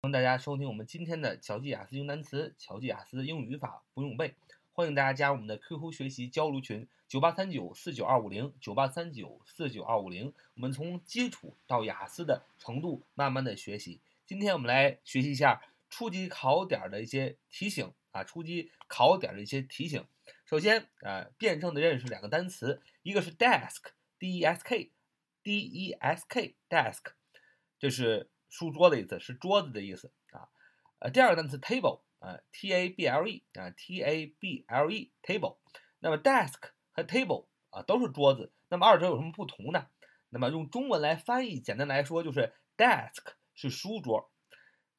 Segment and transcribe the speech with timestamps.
[0.00, 4.36] 欢迎大家收听我们今天的乔记雅思英语单词、乔记雅思英语语法不用背。
[4.72, 10.32] 欢迎大家加入我们的 QQ 学习交流群：九八三九四九二五零九八三九四九二五零。
[10.54, 14.00] 我们从基础到雅思的程度慢慢的学习。
[14.24, 20.06] 今天我们来学习一下初级考点的一些提醒啊，初级考点的一些提醒。
[20.46, 27.14] 首先啊，辩证的认识两个单词，一个是 desk，d e s k，d e s k，desk，
[27.80, 28.30] 这是。
[28.48, 30.48] 书桌的意思是桌子的意思啊，
[30.98, 35.58] 呃，第二个单词 table 啊，t a b l e 啊，t a b l e table，
[36.00, 39.88] 那么 desk 和 table 啊都是桌子，那么二者有什么不同呢？
[40.30, 44.30] 那么用中文来翻译，简单来说就是 desk 是书桌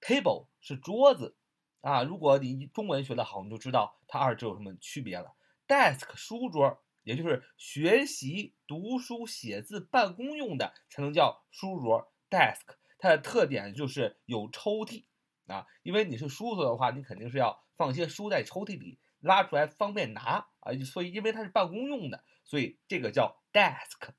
[0.00, 1.36] ，table 是桌子
[1.80, 2.02] 啊。
[2.02, 5.34] 如果你中文学的好，你就知道它二者有什么区别了。
[5.66, 12.76] desk 书桌，也就是学习、读书、写字、办公用的，才能叫书桌 desk。
[12.98, 15.04] 它的特点就是有抽屉
[15.46, 20.72] 啊，因为你是书桌的话，你肯定是要放些书在抽屉里，拉出来方便拿啊。
[20.84, 24.10] 所以，因为它是办公用的，所以这个叫 desk。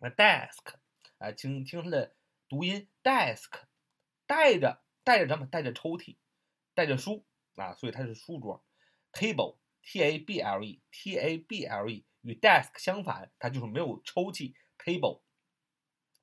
[0.00, 0.74] 啊，desk，
[1.18, 2.14] 啊，听听它的
[2.48, 3.50] 读音，desk，
[4.26, 5.46] 带着带着什么？
[5.46, 6.16] 带着抽屉，
[6.74, 7.24] 带着书
[7.56, 8.64] 啊，所以它是书桌。
[9.12, 14.54] table，t a b l e，t a b l e 与 desk 相反，它就是没有抽屉。
[14.78, 15.20] table，table。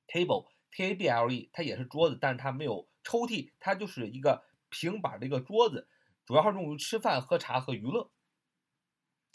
[0.08, 5.88] table table 它也是桌子，但是它没有抽屉，它就是一个平板的一个桌子，
[6.24, 8.10] 主要是用于吃饭、喝茶和娱乐。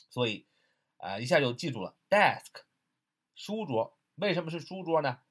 [0.10, 0.48] 所以，
[0.98, 2.64] 啊，一下就记住了，desk，
[3.36, 3.98] 书桌。
[4.16, 5.22] 为什么是书桌呢？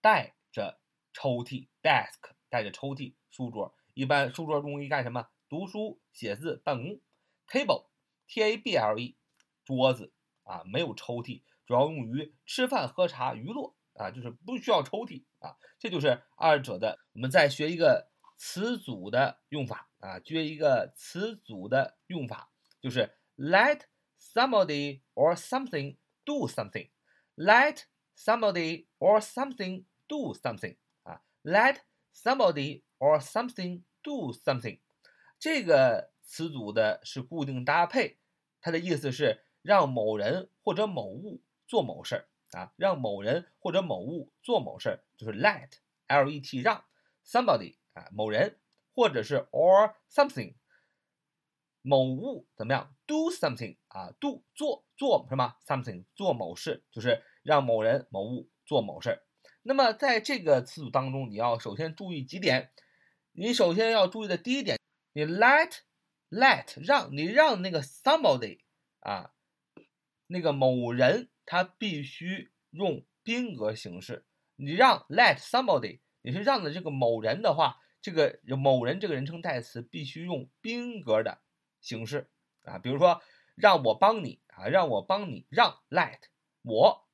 [0.00, 0.80] 带着
[1.12, 3.76] 抽屉，desk 带着抽屉，书桌。
[3.94, 5.28] 一般书桌用于干什么？
[5.48, 7.00] 读书、写字、办公。
[7.46, 9.16] table，t-a-b-l-e，
[9.64, 13.74] 桌子啊，没有抽屉，主要用于吃饭、喝茶、娱乐。
[13.94, 16.98] 啊，就是不需要抽屉啊，这就是二者的。
[17.12, 23.82] 我们再学一个词组的用法啊，学一个词组的用法，就是 let
[24.18, 26.90] somebody or something do something。
[27.36, 27.84] let
[28.16, 31.78] somebody or something do something 啊，let
[32.14, 34.78] somebody or something do something。
[35.38, 38.18] 这个词组的是固定搭配，
[38.60, 42.28] 它的意思是让某人或者某物做某事儿。
[42.54, 46.84] 啊，让某人或者某物做某事儿，就是 let，l-e-t，让
[47.26, 48.60] somebody 啊，某人
[48.94, 50.54] 或者是 or something，
[51.82, 59.24] 某物怎么样？do something 啊，do 做做什么？something 做某事，就是让某人某物做某事儿。
[59.62, 62.70] 那么在这个词组当中，你要首先注意几点。
[63.32, 64.78] 你首先要注意的第一点，
[65.12, 65.78] 你 let
[66.30, 68.60] let 让你让那个 somebody
[69.00, 69.32] 啊，
[70.28, 71.30] 那个某人。
[71.46, 74.24] 它必须用宾格形式。
[74.56, 81.40] 你让 let somebody，你是让的这个某人的话，这个某人这个人称代词必须用宾格的
[81.80, 82.30] 形式
[82.62, 82.78] 啊。
[82.78, 83.20] 比如说，
[83.56, 86.20] 让我帮你啊，让我帮你，让 let
[86.62, 87.08] 我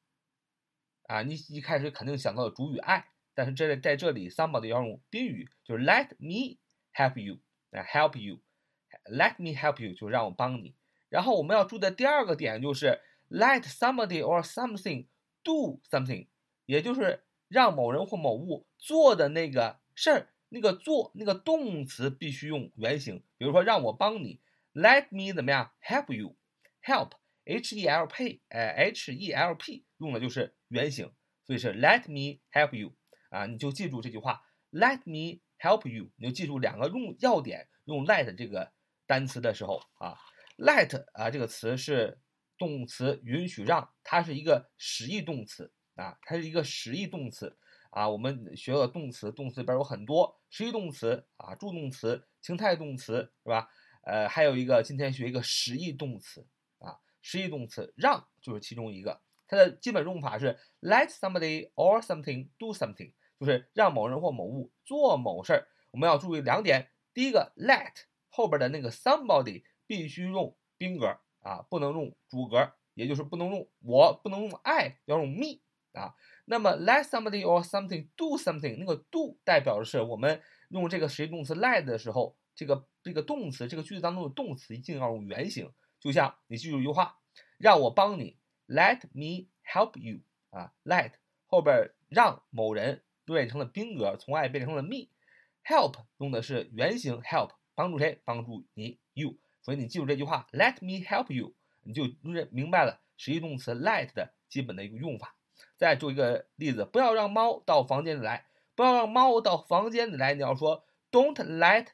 [1.04, 6.58] 啊，你一开始肯定想到的主语 I，但是这在这里 somebody 要用宾语，就是 let me
[6.92, 10.76] help you 啊，help you，let me help you 就让我帮你。
[11.08, 13.00] 然后我们要注意的第二个点就是。
[13.30, 15.06] Let somebody or something
[15.44, 16.26] do something，
[16.66, 23.22] 也就是让某人或某物做的那个事儿，那个做那个动词必须用原形。
[23.38, 24.40] 比如说，让我帮你
[24.74, 31.12] ，Let me 怎么样？Help you，help，h e l p，哎，h e l p 用的就是原形，
[31.44, 32.96] 所以是 Let me help you
[33.28, 34.42] 啊，你就记住这句话
[34.72, 38.72] ，Let me help you，你就记住两个用要点，用 let 这个
[39.06, 40.18] 单词的时候啊
[40.58, 42.18] ，let 啊这个词是。
[42.60, 47.56] 动词允许让，它是一个实义动词啊，它是一个实义动词
[47.88, 48.06] 啊。
[48.06, 53.66] 我们学了动词，动词里边有很多实义动词啊，助动词、情态动词是吧？
[54.02, 56.46] 呃，还有一个今天学一个实义动词
[56.80, 65.66] 啊，实义动词让就是其中一个，它的基本用法是 let somebody or something do something，就是让某人或某物做某事儿。
[65.92, 67.94] 我们要注意两点，第一个 let
[68.28, 71.18] 后边的那个 somebody 必须用宾格。
[71.40, 75.60] 啊，不能用主格，也就是不能用我，不能用 I，要用 me
[75.92, 76.14] 啊。
[76.44, 85.72] 那么 let somebody or something do something，那个 do 代表的是我们用这个实义动词 let 的时候，这个这个动词，这个句子当中的动词一定要用原形。
[85.98, 87.20] 就像你记住一句话，
[87.58, 90.20] 让我帮你，let me help you
[90.50, 91.12] 啊，let
[91.46, 98.20] 后边让某人变成了宾格，从 I 变成了 me，help 用的是原形 help，帮助谁？
[98.24, 99.36] 帮助你 you。
[99.62, 102.04] 所以你记住这句话，Let me help you，你就
[102.50, 105.34] 明白了实义动词 let 的基本的一个用法。
[105.76, 110.34] 再做一个例子，不要让猫到房间里来，不要让猫到房间里来。
[110.34, 111.88] 你要说 Don't let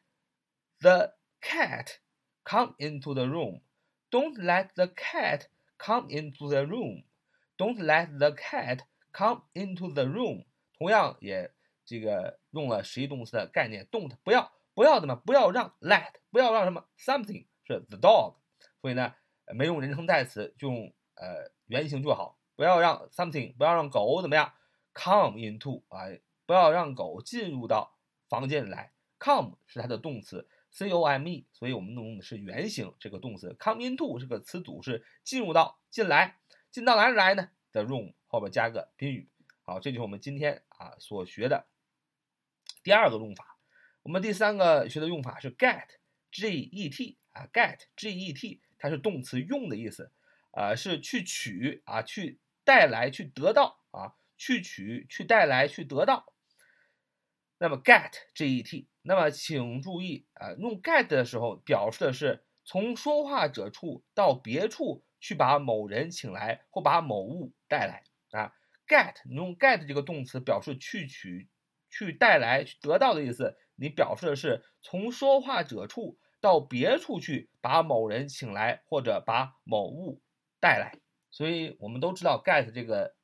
[0.81, 1.97] the cat
[2.45, 3.61] come into the room.
[4.11, 5.47] Don't let the cat
[5.79, 7.05] come into the room.
[7.57, 8.81] Don't let the cat
[9.13, 10.45] come into the room.
[10.79, 11.53] 同样也
[11.85, 18.37] 这个用了实义动词的概念，don't 不要不要怎么不要让 let 不要让什么 something 是 the dog，
[18.81, 19.15] 所以呢
[19.55, 24.53] 没用人称代词就用呃原型就好，不要让 something 不要让狗怎么样
[24.95, 26.05] come into 啊
[26.47, 27.99] 不要让狗进入到
[28.29, 36.39] 房间里来，come 是它的动词 c o m e，所以我们用的是原型这个动词 come into 这个词组是进入到进来
[36.71, 39.29] 进到哪里来呢？the room 后边加个宾语，
[39.63, 41.67] 好，这就是我们今天啊所学的。
[42.83, 43.59] 第二个用法，
[44.03, 50.11] 我们第三个学的用法是 get，g e t 啊，get，g e t，它是动词用的意思，
[50.53, 56.33] 啊，是去取啊，去带来，去得到啊，去取，去带来，去得到。
[57.59, 68.03] 那么 get，g e t，那么请注意啊，用 get 的时候表示的是从说话者处到别处去把某人请来或把某物带来
[68.39, 68.55] 啊
[68.89, 71.49] ，get，你用 get 这个动词表示去取。
[71.89, 80.21] 去带来、去得到的意思，你表示的是从说话者处到别处去，把某人请来或者把某物
[80.61, 80.99] 带来。
[81.31, 83.15] 所以我们都知道 get 这个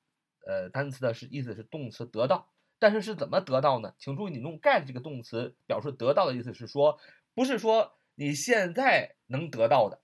[0.47, 3.95] 呃单词的是意思是动词得到，但是是怎么得到呢？
[3.99, 6.99] 请注意，你用 get 这个动词表示得到的意思是说，
[7.35, 10.01] 不是说你现在能得到的，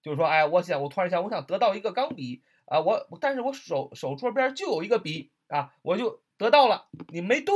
[0.00, 7.54] 就是说，哎，我想我突然想，我想得到一个钢笔啊，我但是我手手桌边就有一个笔啊，我就得到了，你没动。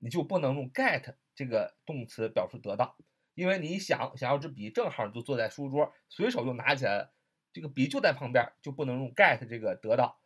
[0.00, 2.94] 你就不能用 get 这个动词表示得到，
[3.34, 7.12] 因为你想想要支笔，正好就坐在书桌，随手就拿起来了，
[7.52, 10.20] 这个笔就在旁边，就不能用 get 这个得到。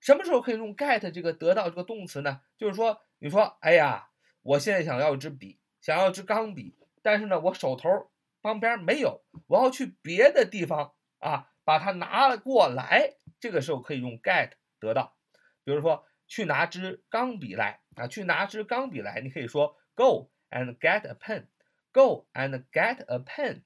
[0.00, 2.40] 什么时候可以用 get 这个得到这个动词呢？
[2.56, 4.08] 就是说，你说，哎呀，
[4.42, 8.10] 我现在想要一支笔，想要一支钢笔，但是呢，我手头
[8.42, 13.14] 旁边没有，我要去别的地方啊，把它拿了过来。
[13.38, 15.16] 这个时候可以用 get 得到，
[15.64, 16.06] 比如说。
[16.26, 18.06] 去拿支钢笔来啊！
[18.06, 21.48] 去拿支钢笔来，你可以说 Go and get a pen.
[21.94, 23.62] Go and get a pen.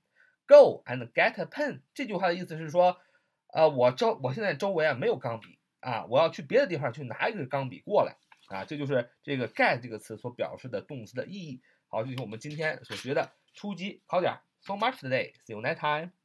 [0.46, 1.80] Go and get a pen.
[1.94, 2.96] 这句话的意思是说，
[3.54, 8.14] 呃，我周我现在周围啊没有钢笔啊，我要去别的地方去拿一个钢笔过来
[8.54, 8.64] 啊！
[8.64, 11.62] 这就是这个 get 这个词所表示的动词的意义。
[11.88, 14.38] 好，这就是我们今天所学的初级考点。
[14.60, 15.32] So much today.
[15.46, 16.17] See you next time.